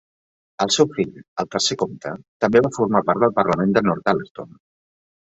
El 0.63 0.71
seu 0.75 0.87
fill, 0.93 1.09
el 1.43 1.49
tercer 1.55 1.75
comte, 1.81 2.13
també 2.45 2.61
va 2.67 2.71
formar 2.77 3.01
part 3.11 3.21
del 3.25 3.35
Parlament 3.41 3.75
per 3.75 3.83
Northallerton. 3.89 4.57